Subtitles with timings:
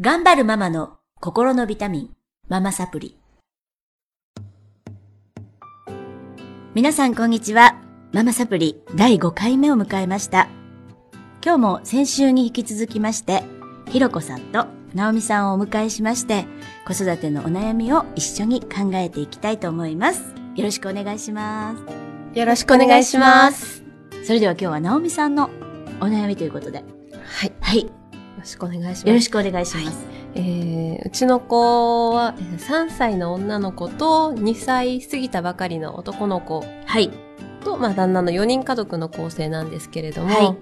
[0.00, 2.10] 頑張るママの心のビタミン、
[2.48, 3.16] ママサプリ。
[6.74, 7.80] 皆さんこんにちは。
[8.12, 10.48] ママサプリ第5回目を迎えました。
[11.44, 13.44] 今日も先週に引き続きまして、
[13.88, 16.44] ひろこさんとなおみさんをお迎えしまして、
[16.88, 20.24] 子育てのお悩みを一緒に考えていきたいと思います。
[20.56, 22.36] よろしくお願いします。
[22.36, 23.84] よろしくお願いします。
[24.24, 25.50] それでは今日はなおみさんの
[26.00, 26.82] お悩みということで。
[27.24, 27.50] はい。
[27.50, 28.03] よはい。
[28.44, 29.08] ろしくお願いします。
[29.08, 30.06] よろしくお願いします。
[30.34, 30.74] えー
[31.04, 37.10] うちの子はえー3歳の女の子と2歳過ぎたばかりの男の子はい。
[37.64, 40.56] と、まあ、旦那の4人家族の構成なんですけれども、はい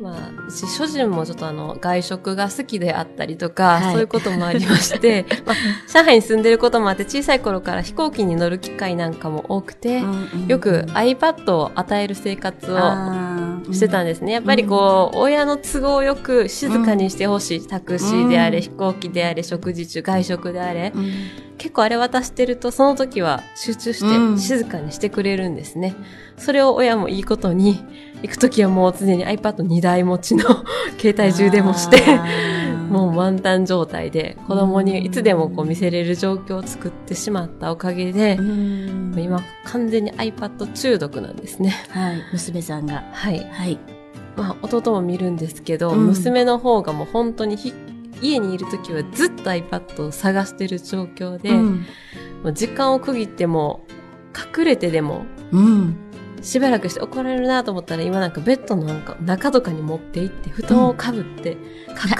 [0.00, 5.56] まあ、うち主人もちょっとあの、外食が好きであったりとか、はいそういうこともありまして、 まあ、
[5.92, 10.02] 上海に住んでることもあって、小さい頃から飛行機に乗る機会なんかも多くて、
[10.48, 14.32] よく iPad を与える生活をしてたんですね。
[14.32, 17.60] やっぱりこう、親の都合よく静かにしてほしい。
[17.66, 20.92] タクシーであれ、うん飛行機であれ、食事中、外食であれ。
[20.94, 21.12] うん
[21.60, 25.94] 結構あれ渡してると、その時は集中しうんて静かにしてくれるんですね。
[26.38, 27.84] それを親もいいことに、
[28.22, 30.44] 行く時はもう常に iPad2 台持ちの
[30.98, 31.98] 携帯充電もして、
[32.90, 41.74] もう満タン状態で子供にいつでもこう見せれる状況を作ってしまったおかげでう、ん今完全に iPad 中毒なんですね。
[41.88, 42.16] はい。
[42.32, 43.04] 娘さんが。
[43.12, 43.46] はい。
[43.50, 43.78] はい。
[44.36, 47.72] まあ、弟も見るんですけど、うん娘の方がもう本当にひ
[48.22, 51.66] 家にいる時はずっと iPad を探してる状況で、うん。
[52.42, 53.84] もう時間を区切っても、
[54.58, 55.96] 隠れてでも、うん。
[56.42, 61.56] しばらくして怒られるなと思ったら、今なんかベッドのなんか中とかに持って行って、布団をかぶって、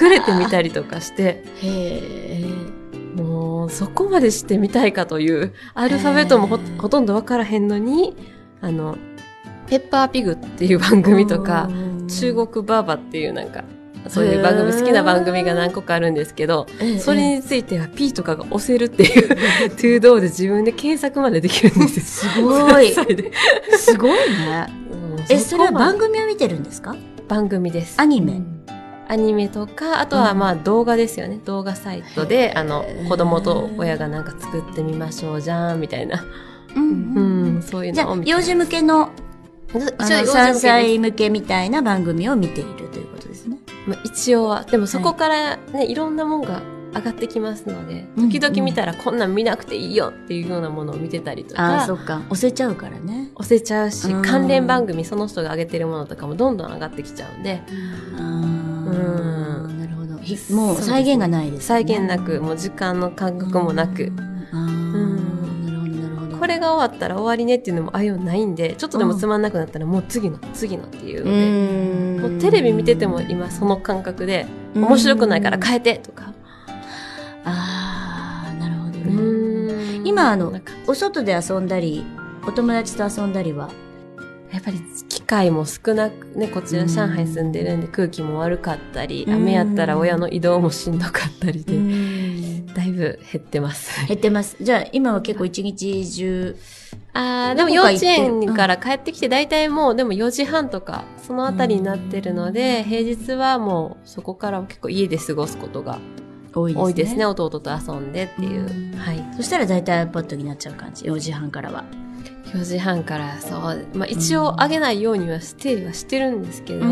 [0.00, 2.44] 隠れてみたりとかして、へえ。
[3.16, 6.46] もうそこまでしてみたいかという、アルファベットも
[6.78, 8.16] ほとんどわからへんのに、
[8.60, 8.96] あの、
[9.66, 13.62] ペッパーピグっていう番組とか、うん中国バーバっていうなんか、
[14.08, 22.32] そういう番組、好きな番組が何個かあるんですけど、ええそれについては P とかが押せるっていう、トゥードーで自分で検索までできるんですよ。
[22.32, 23.32] すごい3歳で。
[23.76, 24.66] すごいね。
[24.92, 26.96] うんえ、それは番組組を見てるんですか？
[27.28, 28.00] 番組です。
[28.00, 28.60] アニメうん
[29.08, 31.40] アニメとか、あとはうんまあ動画ですよね。
[31.44, 36.24] 動画サイトで、あの子供と親がなんか作ってみましょうじゃん、みたいな。
[36.76, 38.30] ううんん、そういうじゃあのを、見て。
[38.30, 39.10] 幼児向けの、
[39.74, 43.06] の、幼児向けです3歳向けみたいな番組を見ているという。
[43.90, 44.64] まあ、一応は。
[44.64, 46.62] でもそこからね、い、ろんなもんが
[46.94, 52.22] 上がってきますので、うん時々見たらこんなん見なくていいよっていうようなものを見てたりとああ、か、そっか。
[52.30, 53.30] 押せちゃうからね。
[53.34, 57.62] 押せちゃうし、うん関連番組、その人が上げてるものとかもどんどん上がってきちゃうんで、
[58.16, 58.26] ああ、う
[59.72, 60.18] んなるほど。
[60.18, 61.96] ひもう再現がないです再ね。
[61.96, 64.12] 現なく、もう時間の感覚もなく、
[64.52, 66.36] ああ、なるほど、なるほど。
[66.38, 71.36] これが終わったら終わりねっていうのもああいうのないんで、ちょっとでもつまんなくなったらもう次の、次のっていううので、
[72.20, 76.32] もうテレビ見てても今その感覚で、面白くないから変えてとか。
[77.44, 79.04] ああ、なるほどね。
[79.04, 80.52] うん今あの
[80.86, 82.04] お外で遊んだり、
[82.46, 83.70] お友達と遊んだりは？
[84.52, 93.92] やっぱり機会も少なくね、こちら上海住んでるんで空気も悪かったり、うん雨やったら親の移動もしんどかったりで、減だいぶ減ってます。
[94.12, 94.56] ってます。
[94.60, 96.56] じゃあ今は結構一日中。
[97.12, 105.98] あーでも幼稚園から帰ってきて大体もうでも4時半とかそのあたりになってるので、平日はもうそこから結構家で過ごすことが
[106.54, 106.84] 多いですね。
[106.84, 107.26] 多いですね。
[107.26, 108.92] 弟と遊んでっていう。
[108.92, 109.24] うんはい。
[109.36, 111.84] そしたら大体 iPad になっちゃう感じ？4時半からは。
[112.52, 116.84] 4時半からそう、まあ一応あげないようにはしてはしてるんですけど、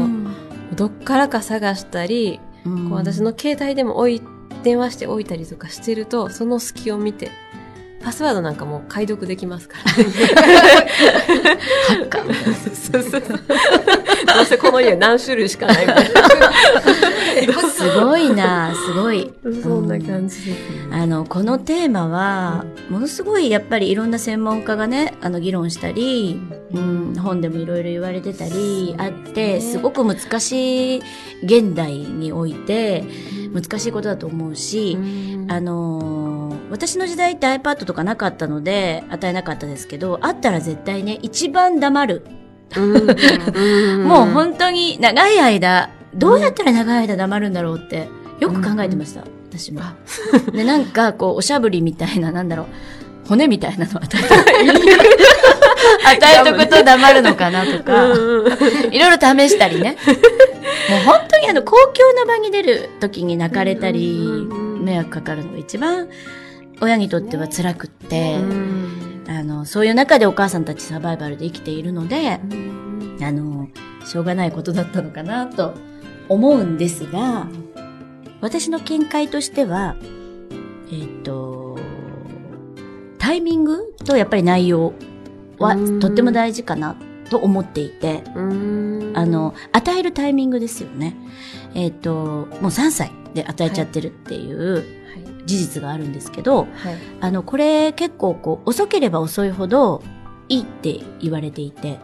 [0.76, 4.22] どっからか探したり、うんこう私の携帯でも置い、
[4.62, 7.30] 電話して置いたりとかしてると、その隙を見て、
[8.00, 9.90] パスワードなんかもう解読できますから。
[9.90, 10.02] ハ
[11.94, 12.54] ッカーみたいな。
[12.54, 13.20] そうそうそう。
[13.20, 16.06] どうせこの家何種類しかないみたい
[17.70, 19.32] すごいなすごい。
[19.42, 19.62] な。
[19.62, 20.88] そんな感じですね。
[20.92, 26.40] あの、このテーマは、ものすごいやっぱりいろんな専門家がね、あの、議論したり、
[26.72, 31.02] うん、本でもいろいろ言われてたりあって、すごく難しい
[31.42, 33.04] 現代において、
[33.52, 34.96] 難しいことだと思うし、
[35.48, 36.27] あのー
[36.70, 42.26] 私の時代って iPad とかなかったので、与えなかったですけど、あったら絶対ね、一番黙る。
[42.76, 48.08] うん もう本当に長い間、どうやったら長い間黙るんだろうって、
[48.40, 49.80] よく考えてました、私も。
[50.52, 54.20] で、なんか、こう、おしゃぶりみたいな、なんだろう、骨みたいなの与え
[56.04, 58.06] 与えとくと黙るのかなとか、
[58.90, 59.96] いろいろ試したりね。
[60.90, 64.48] もう本当にあの、公共の場に出る時に泣かれたり、
[64.80, 66.08] 迷惑かかるのが一番
[66.80, 68.36] 親にとっては辛くって、
[69.28, 72.40] あの、そういう中でお母さんたちサバイバルで生きているので、
[73.20, 73.68] あの、
[74.04, 75.74] しょうがないことだったのかなと
[76.28, 77.46] 思うんですが、
[78.40, 79.96] 私の見解としては、
[80.90, 81.78] えっ、と、
[83.18, 84.94] タイミングとやっぱり内容
[85.58, 86.96] はとっても大事かな
[87.28, 88.38] と思っていて、あ
[89.26, 91.16] の、与えるタイミングですよね。
[91.74, 94.97] えっ、と、もう3歳で与えちゃってるっていう
[95.46, 96.68] 事実があるんですけど、はい。
[97.20, 100.02] あの、これ結構こう、遅ければ遅いほど
[100.48, 101.98] いいって言われていて、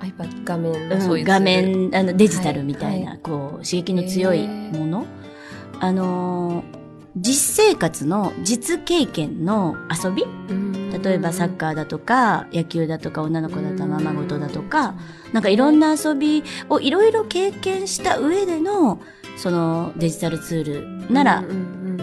[0.00, 5.06] iPad 画面のそういう、画面、あの、デジタルみたいな、はい、こう、刺激の強いもの。
[5.80, 6.64] あのー、
[7.16, 10.24] 実生活の実経験の遊び。
[11.02, 14.94] 例えばサッカーだとか、野球だとか、女の子だったらままごとだとか、
[15.32, 19.00] なんかいろんな遊びをいろいろ経験した上での、
[19.36, 21.44] そのデジタルツールなら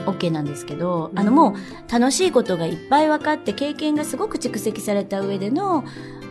[0.05, 5.83] OK なんですけど、あのもう楽しいことがいっぱい分かって経験がすごく蓄積された上での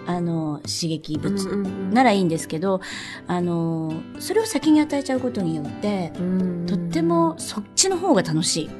[0.04, 2.80] あの刺激物ならいいんですけど、
[3.26, 6.12] あのそれを先に与えちゃうことによって、
[6.66, 8.70] とってもそっちの方が楽しい。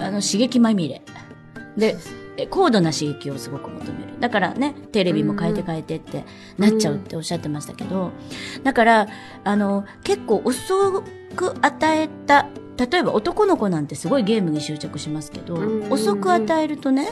[0.00, 1.02] あの刺激まみれ。
[1.76, 1.96] で、
[2.50, 4.20] 高度な刺激をすごく求める。
[4.20, 6.24] だからね、テレビも変えて変えてって
[6.56, 8.12] なっちゃうっておっしゃってましたけど、
[8.64, 9.08] だから、
[9.44, 11.02] あの、結構遅
[11.36, 15.58] く与えた、例えば男の子なんてすごいゲームに執着しますけど、
[15.90, 17.08] 遅く与えるとね、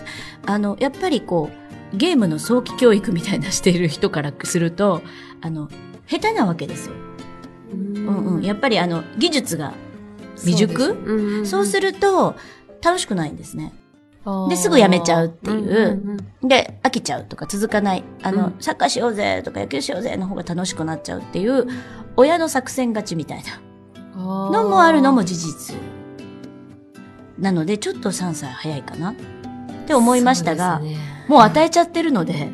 [0.46, 1.50] あの、やっぱりこ
[1.92, 5.02] う、ゲームの早期教育みたいなしている人からすると、
[5.40, 5.68] あの、
[6.06, 6.94] 下手なわけですよ。
[7.72, 8.42] うんうん。
[8.42, 9.74] やっぱりあの、技術が
[10.36, 11.44] 未熟？
[11.44, 12.36] そうすると、
[12.82, 13.72] 楽しくないんですね。
[14.48, 16.18] で、すぐ辞めちゃうっていう。
[16.42, 18.04] で、飽きちゃうとか続かない。
[18.22, 21.66] あの、うん、サッカーしようぜとか野球しようぜの方が楽しくなっちゃうっていう、
[22.16, 23.60] 親の作戦勝ちみたいな
[24.16, 25.76] のもあるのも事実。
[27.38, 29.14] なので、ちょっと3歳早いかなっ
[29.86, 30.96] て思いましたが、ね、
[31.28, 32.48] もう与えちゃってるので、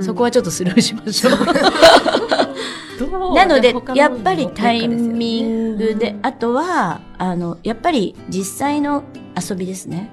[0.00, 1.32] そこはちょっとスルーしましょう。
[3.34, 9.04] なので、やっぱりタイミングで、あとは、あの、やっぱり実際の
[9.40, 10.10] 遊びですね。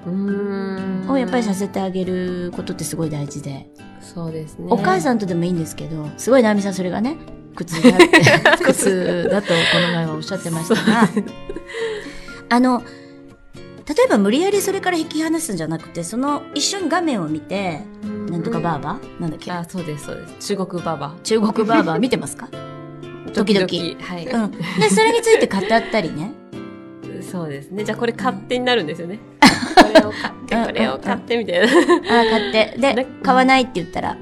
[1.08, 3.70] をやっぱりさせてあげることってすごい大事で。
[4.00, 4.66] そうですね。
[4.70, 7.16] お母さんとでもいいんですけど、すごいナミさんそれがね、
[7.54, 8.06] 苦痛だって、
[8.64, 11.08] 苦痛だとこの前はおっしゃってましたが、
[12.48, 12.82] あの、
[13.88, 17.80] 例えば無理やりそれから引き離すんじゃなくて、その一緒に画面を見て、
[18.30, 19.20] なんとかバーバー？
[19.20, 19.50] なんだっけ？
[19.50, 20.48] あ、そうです、そうです。
[20.56, 21.22] 中国バーバー。
[21.22, 22.48] 中国バーバー見てますか？
[23.34, 23.66] 時々。
[23.66, 24.26] はい。
[24.26, 24.50] うん。
[24.52, 26.32] で、それについて語ったりね。
[27.30, 27.84] そうですね。
[27.84, 29.18] じゃあこれ勝手になるんですよね。
[29.76, 31.66] これを買って、これを買ってみたいな。
[31.66, 31.66] あ
[32.22, 32.76] あ、買って。
[32.78, 34.16] で、買わないって言ったら。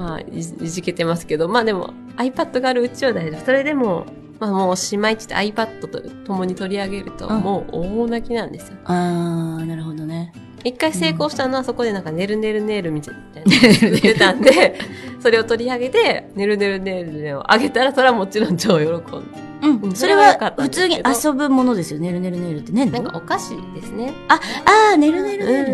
[0.00, 3.44] まあい、いじけてますけど、まあでも iPad があるうちは大丈夫。
[3.44, 4.06] それでも、
[4.38, 8.78] まあもうおしまいって言って iPad と共に取り上げると、もう大泣きなんですよ。
[8.86, 10.32] ああ、なるほどね。
[10.64, 14.78] 一回成功したのはそこでなんか、ねるねるねるみたいな言ってたんで、
[15.20, 19.50] それを取り上げて、ねるねるねるをあげたら、それはもちろん超喜んで。
[19.62, 19.94] うん。
[19.94, 22.00] それは普通に遊ぶものですよ。
[22.00, 22.86] ねるねるねるってね。
[22.86, 24.14] なんかお菓子ですね。
[24.28, 25.69] あ、ああ、ねるねるねる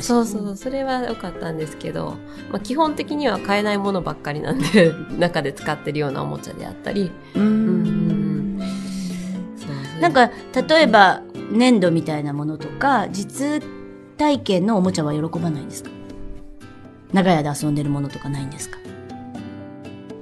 [0.00, 2.16] そうそう、それは良かったんですけど、
[2.50, 7.10] まあ基本的には買えないものばっかりなんで、 中で使ってるようなおもちゃであったり。
[7.34, 8.58] うん。
[10.00, 10.30] なんか、
[10.68, 11.22] 例えば、
[11.52, 13.62] 粘土みたいなものとか、実
[14.16, 15.90] 体験のおもちゃは喜ばないんですか？
[17.12, 18.78] 長屋で遊んでるものとかないんですか？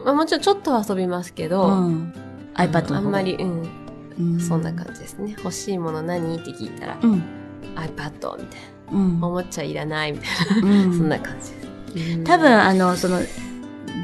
[0.04, 2.12] まあ、もちろんちょっと遊びますけど、うん、
[2.54, 3.62] iPad のあんまり、うん、
[4.18, 5.34] うん、そんな感じですね。
[5.38, 6.36] 欲しいもの何？
[6.36, 7.22] って聞いたら、うん、
[7.76, 8.44] iPad みたいな、うん、
[8.92, 11.94] おもちゃいらないみたいな、うん、そんな感じ。
[11.94, 12.24] です。
[12.24, 13.20] 多分、あの、その、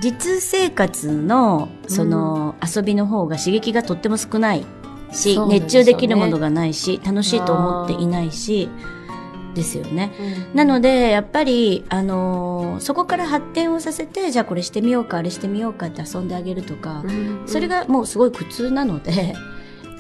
[0.01, 4.65] 実生活の、その、遊びの方が刺激がとっても少ない
[5.13, 8.69] し、ね、熱中できるものがないし、楽しいと思っていないし、
[9.55, 10.13] ですよね。
[10.51, 19.35] うん、なので、やっぱり、あのー、そこから発展をさせて、じゃあこれしてみようか、あれしてみようかって遊んであげるとか、うん、それがもうすごい苦痛なので、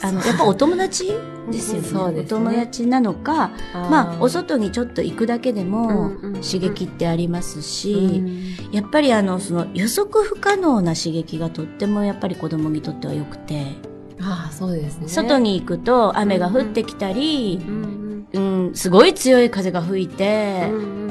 [0.09, 1.13] あの、やっぱお友達
[1.51, 1.89] ですよね。
[1.89, 2.41] そうですね。
[2.41, 8.23] お友達なのか、まあ、お外にちょっと行くだけでも刺激ってありますし、
[8.73, 13.75] やっぱりあの、その予測不可能な刺激がとってもやっぱり子供にとっては良くて、
[14.21, 15.09] ああ、そうですね。
[15.09, 21.06] 外に行くと雨が降ってきたり、うんうん、すごい強い風が吹いて、あの、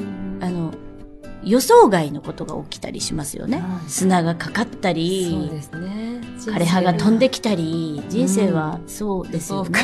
[1.45, 3.63] 予想外のことが起きたりしますよね。
[3.87, 6.21] 砂がかかったり、ね。
[6.39, 9.79] 枯葉が飛んできたり、人生はそうですよね。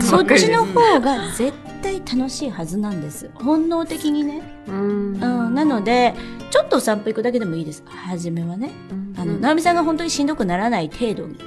[0.00, 1.52] そっちの方が絶
[1.82, 3.30] 対楽しいはずなんです。
[3.34, 4.42] 本能的にね。
[4.66, 6.14] うん、なので、
[6.50, 7.82] ちょっとお散歩行くだけでもいいです。
[7.86, 8.72] 初めはね。
[9.16, 11.38] あの、直美さんが本当にしんどくならない程度に。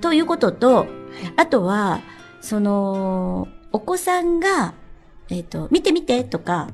[0.00, 0.86] ということと、
[1.36, 2.00] あとは、
[2.40, 4.74] その、お子さんが、
[5.28, 6.68] えっ、ー、と、見て見てとか、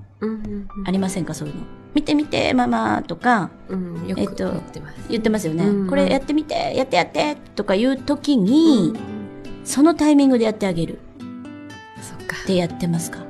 [0.87, 1.35] ありませんか？
[1.35, 1.63] そういうの。
[1.95, 5.09] 見て見て、ママとか、うん、よく言ってます。
[5.11, 5.65] 言ってますよね。
[5.65, 8.99] うんうん、これやってみて、やってやってとか言うときに、うん、
[9.65, 11.01] そのタイミングでやってあげる。
[12.01, 12.37] そっか。
[12.47, 13.25] でやってますか？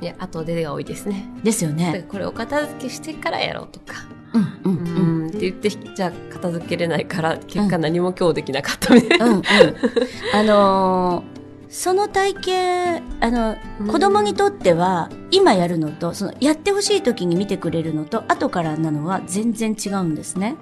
[0.00, 1.28] いや、後でが多いですね。
[1.42, 2.04] ですよね。
[2.08, 4.06] これお片付けしてからやろうとか。
[4.34, 5.28] うんうんうん。
[5.28, 9.26] って言って、じゃあ片付けれないから、結果何も今日できなかったみたいな。
[9.26, 9.42] うんうん。
[10.34, 11.37] あのー
[11.68, 13.56] その体験、あの、
[13.90, 20.56] 子供にとっては、今やるのと、その、やってほしい時に見てくれるのと、後からなのは全然違うんですね。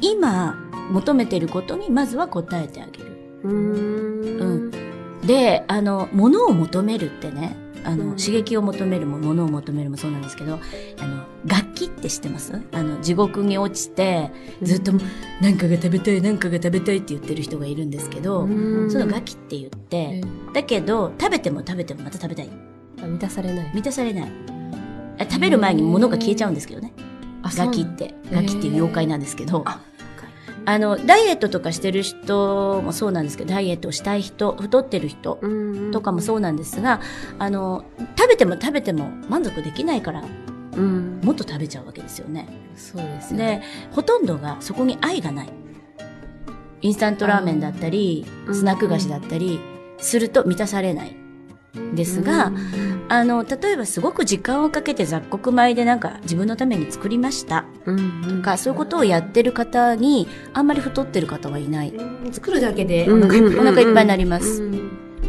[0.00, 0.56] 今、
[0.90, 3.10] 求めてることに、まずは答えてあげる。
[3.44, 4.70] うん。
[5.26, 12.60] で、あの、物を求めるってね、あの、うん、刺激を求めるも、物を求めるもそうなんですけど、あの、楽器って知ってます？
[12.72, 14.30] あの、地獄に落ちて、
[14.62, 14.92] ずっと、
[15.40, 20.22] 何かが食べたい、何かが食べたいって言ってる人がいるんですけど、うん、その楽器って言って、
[20.52, 22.50] だけど、食べても食べてもまた食べたい。
[22.98, 23.70] 満たされない。
[23.74, 24.32] 満たされない。
[25.20, 26.92] 食べる前に物が消えちゃうんですけどね。
[27.42, 28.14] ガキって。
[28.30, 29.62] ガキっていう妖怪なんですけど。
[29.66, 29.80] あ
[30.78, 35.40] の、ダイエットとかしてる人もそうなんですけど、ダイエットをしたい人、太ってる人
[35.92, 37.00] とかもそうなんですが、
[37.38, 37.84] あの、
[38.18, 40.22] 食べても食べても満足できないから、
[40.76, 42.48] うん、もっと食べちゃうわけですよね。
[42.76, 43.62] そうですね。
[43.90, 45.52] で、ほとんどがそこに愛がない。
[46.82, 49.60] インスタントラーメンだったり、スナック菓子だったり、
[49.98, 51.16] すると満たされない。
[51.94, 52.52] ですが、
[53.10, 61.92] あの、例えばすごく時間をかけて雑穀米でなんか自分のために作りましたとか、そういうことをやってる方に、あんまり太ってる方はいない。
[62.30, 63.34] 作るだけでお腹
[63.80, 64.62] いっぱいになります。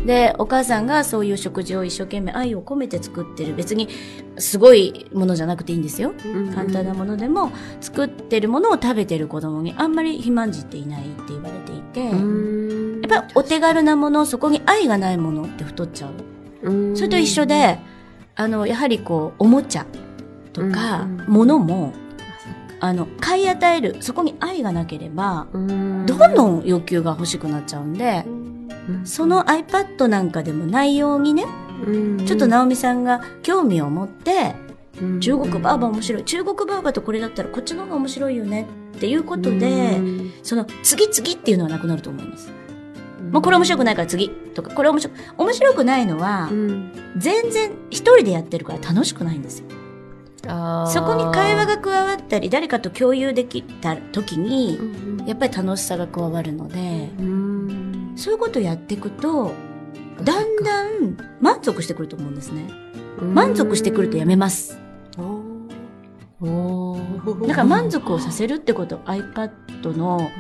[0.06, 3.56] で、お母さんがそういう食事を一生懸命愛を込めて作ってる。
[3.56, 3.90] 別に
[4.38, 6.14] すごいものじゃなくていいんですよ。
[6.54, 16.12] 簡単なものでも作ってるものを食べてる子供にあんまり肥満児っていないって言われていて、やっぱりお手軽なもの、そこに愛がないものって太っちゃう。
[16.96, 17.80] それと一緒で、
[18.36, 19.86] あの、やはりこう、おもちゃ
[20.54, 21.94] とか、ものも、
[22.80, 28.26] あの、買い与える、そこに愛がなければ、どんどん欲求が欲しくなっちゃうんで、
[29.04, 31.46] その iPad なんかでも内容にね、
[32.26, 34.56] ちょっと直美さんが興味を持って、
[35.20, 36.24] 中国バーバ面白い。
[36.24, 40.00] 中国バーバとこれだったらこっちの方が面白いよねっていうことで、
[40.44, 42.52] その次々っていうのはなくなると思います。
[43.32, 44.30] もうこれ面白くないから次。
[44.30, 49.66] とか、これ面白く、面白くないのは、うん、全然一人でやってるから楽しくないんですよ。
[50.88, 54.80] そこに会話が加わったり、誰かと共有できた時に、
[55.28, 59.54] やっぱり楽しさが加わるので、うん、そういうことをやっていくと、
[60.24, 62.70] だんだん満足してくると思うんですね。
[63.22, 64.80] 満足してくるとやめます。
[67.48, 70.32] だから満足をさせるってこと iPad の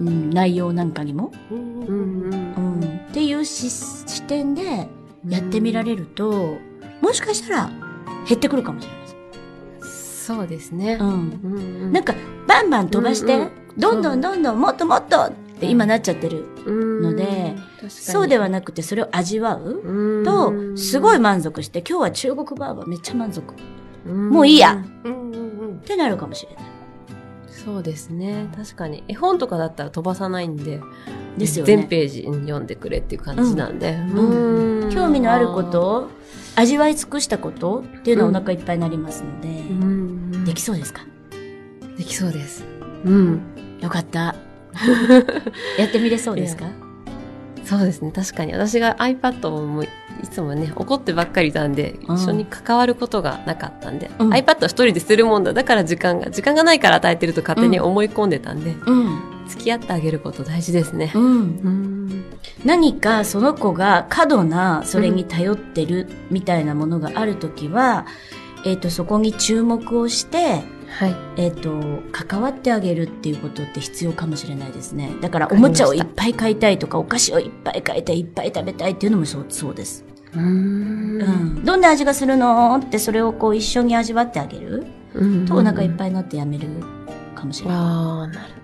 [0.00, 2.64] うん、内容なんかにも、うんうん
[3.08, 4.88] っていう視点で
[5.28, 6.58] やってみられると、
[7.00, 7.70] もしかしたら
[8.26, 10.36] 減ってくるかもしれません。
[10.36, 10.98] そうですね。
[11.00, 11.92] うん。
[11.92, 12.14] なんか、
[12.48, 13.48] バンバン飛ばして、
[13.78, 17.54] どんどんどんどんもっともっとって今なっちゃってるので、
[17.88, 23.54] そうではなくてそれを味わうと、すごい満足して、今日は中国バーバーめっちゃ満足。
[24.06, 24.82] もういいや。
[24.82, 26.64] ってなるかもしれない。
[27.64, 28.48] そうですね。
[28.56, 29.02] 確かに。
[29.08, 30.80] 絵本とかだったら飛ばさないんで、
[31.38, 31.76] ですよね。
[31.76, 33.92] 全ページ読んでくれっていう感じなんで。
[34.14, 36.10] うん、興味のあること
[36.56, 41.02] 味わい尽くしたことっていうのはお腹いっぱいになりますので、うん、できそうですか？
[41.96, 42.64] できそうです。
[43.04, 43.40] うん。
[43.80, 44.34] よかった。
[45.78, 46.66] やってみれそうですか？
[47.64, 48.12] そうですね。
[48.12, 48.52] 確かに。
[48.52, 49.84] 私が iPad を
[50.24, 55.52] いつもね、怒ってばっかりいたんで、一緒に関わることがなかったんで、うん、iPad は一人でするもんだ。
[55.52, 61.12] だから時間が、時間がないから与えてると勝手に思い込んでたんで、うん、付き合ってあげること大事ですね。
[61.14, 62.24] うん、
[62.64, 68.06] 何かその子が過度な、それに頼ってるみたいなものがあるときは、
[68.64, 70.62] えっ、ー、と、そこに注目をして、
[70.98, 71.16] はい。
[71.36, 75.12] えっ、ー、と、関わってあげるっていうことって必要かもしれないですね。
[75.20, 80.04] だから、おもちゃをいっぱい買いたいとか、お菓子をいっぱい買いたい、いっぱい食べたいっていうのもそう、そうです。
[80.36, 84.84] うん、どんな味がするのってそれをこう一緒に味わってあげる？
[85.46, 86.68] とお腹いっぱいになってやめる
[87.34, 87.76] かもしれない。
[87.78, 87.80] あ
[88.22, 88.54] あ、なる。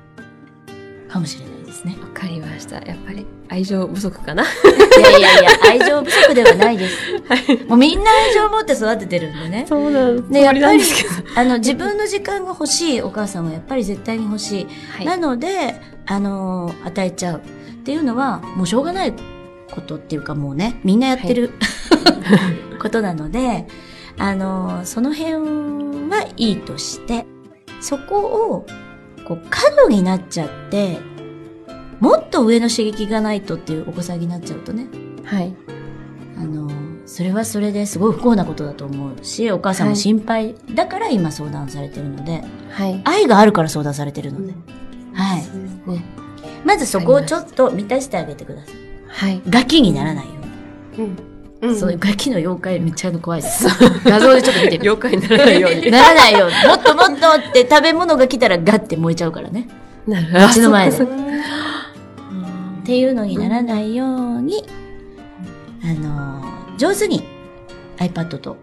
[1.09, 1.97] かもしれないですね。
[2.01, 2.77] わかりました。
[2.77, 4.43] やっぱり愛情不足かな。
[4.45, 4.47] い
[5.01, 6.97] やいやいや、愛情不足ではないです。
[7.29, 9.65] はい、もうみんな愛情を持って育ててるんでね。
[9.69, 10.29] そうなんです。
[10.29, 10.83] ね、やっぱり、
[11.37, 14.67] あの、自分の時間が欲しいお母さんはやっぱり絶対に欲しい。
[14.97, 17.41] はい、なので、あの、与えちゃうっ
[17.85, 19.13] ていうのは、もうしょうがない
[19.71, 21.53] ことっていうかもうね、みんなやってる、
[22.23, 22.37] は
[22.77, 23.67] い、 ことなので、
[24.19, 27.27] あの、その辺はいいとして、
[27.81, 28.67] そこを、
[29.27, 30.99] こう、過度になっちゃって、
[32.01, 34.89] もっと上の刺激がないとっていうお子さんになっちゃうとね。
[35.25, 35.55] はい。
[36.39, 36.71] あの、
[37.07, 43.01] それはそれですごい不幸なことだと思うし、お母さんも心配だから今相談されてるので、はい。
[43.05, 44.55] 愛があるから相談されてるので。
[45.13, 45.91] はい。
[45.91, 46.05] ね、
[46.65, 48.90] まずそこをちょっと満たしてあげてください。
[49.11, 49.43] はい。
[49.49, 50.33] ガキにならないよ
[50.97, 51.07] うに。
[51.07, 51.31] うん。
[51.63, 53.67] うん、そういうガキの妖怪めっちゃ怖いです。
[54.05, 55.91] 画像でちょっと見てみ妖怪にならないように。
[55.91, 56.55] ならないように。
[56.67, 59.69] もっともっとって食べ物が来たらガッて燃えちゃうからね。
[60.07, 60.47] なるほど。
[60.47, 60.97] うちの前で。
[60.97, 61.07] っ
[62.85, 64.65] ていうのにならないように、
[65.85, 67.23] あのー、上手に
[67.99, 68.57] iPad と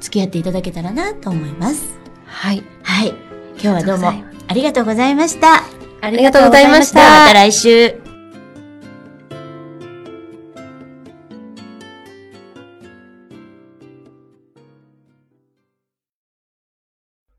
[0.00, 1.98] 付き合っていただけたらなと思います。
[2.24, 2.62] はい。
[2.82, 3.08] はい。
[3.60, 4.08] 今日はどうも
[4.48, 5.64] ありがとうございました。
[6.00, 7.00] ありがとうございました。
[7.00, 8.07] また来週。